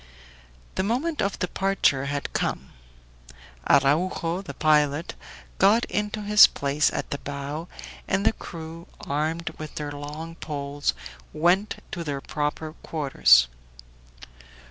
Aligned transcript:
The 0.81 0.81
moment 0.81 1.21
of 1.21 1.37
departure 1.37 2.05
had 2.05 2.33
come. 2.33 2.71
Araujo, 3.69 4.41
the 4.41 4.55
pilot, 4.55 5.13
got 5.59 5.85
into 5.85 6.23
his 6.23 6.47
place 6.47 6.91
at 6.91 7.11
the 7.11 7.19
bow, 7.19 7.67
and 8.07 8.25
the 8.25 8.33
crew, 8.33 8.87
armed 9.05 9.51
with 9.59 9.75
their 9.75 9.91
long 9.91 10.33
poles, 10.33 10.95
went 11.33 11.83
to 11.91 12.03
their 12.03 12.19
proper 12.19 12.73
quarters. 12.81 13.45